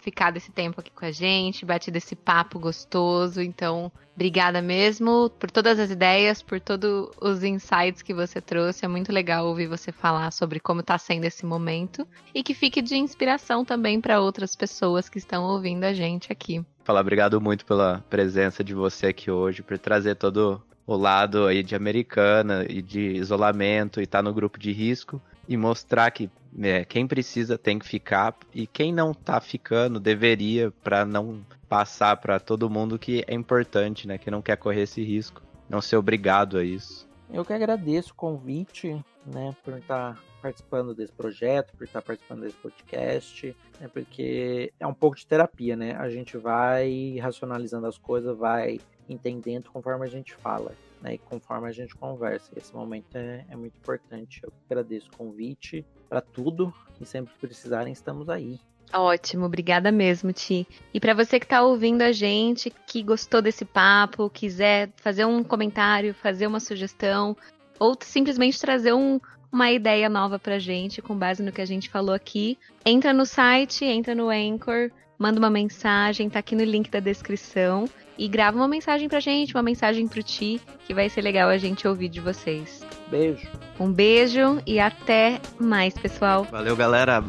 [0.00, 3.40] ficado esse tempo aqui com a gente, batido esse papo gostoso.
[3.40, 8.84] Então, obrigada mesmo por todas as ideias, por todos os insights que você trouxe.
[8.84, 12.82] É muito legal ouvir você falar sobre como está sendo esse momento e que fique
[12.82, 16.64] de inspiração também para outras pessoas que estão ouvindo a gente aqui.
[16.82, 21.62] Falar obrigado muito pela presença de você aqui hoje, por trazer todo o lado aí
[21.62, 26.30] de americana e de isolamento e estar tá no grupo de risco e mostrar que
[26.60, 32.16] é, quem precisa tem que ficar e quem não tá ficando deveria para não passar
[32.18, 34.16] para todo mundo que é importante, né?
[34.16, 37.08] Que não quer correr esse risco, não ser obrigado a isso.
[37.32, 42.56] Eu que agradeço o convite, né, por estar participando desse projeto, por estar participando desse
[42.56, 45.96] podcast, né, porque é um pouco de terapia, né?
[45.96, 48.78] A gente vai racionalizando as coisas, vai
[49.08, 52.50] entendendo conforme a gente fala né, e conforme a gente conversa.
[52.56, 54.40] Esse momento é, é muito importante.
[54.42, 58.60] Eu agradeço o convite para tudo e sempre que precisarem, estamos aí.
[58.92, 60.66] Ótimo, obrigada mesmo, Ti.
[60.92, 65.44] E para você que está ouvindo a gente, que gostou desse papo, quiser fazer um
[65.44, 67.36] comentário, fazer uma sugestão,
[67.78, 69.20] ou simplesmente trazer um,
[69.52, 73.24] uma ideia nova pra gente com base no que a gente falou aqui, entra no
[73.24, 74.90] site, entra no Anchor,
[75.20, 77.84] manda uma mensagem, tá aqui no link da descrição
[78.16, 81.58] e grava uma mensagem pra gente, uma mensagem pro Ti, que vai ser legal a
[81.58, 82.80] gente ouvir de vocês.
[83.08, 83.46] Beijo.
[83.78, 86.44] Um beijo e até mais, pessoal.
[86.44, 87.22] Valeu, galera.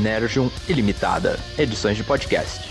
[0.00, 2.69] Energium Ilimitada, edições de podcast.